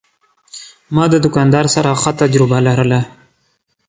ما 0.95 1.03
د 1.13 1.15
دوکاندار 1.25 1.65
سره 1.75 1.89
ښه 2.01 2.11
تجربه 2.21 2.57
لرله. 2.67 3.01